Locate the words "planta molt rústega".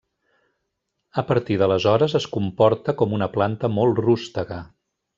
3.39-4.63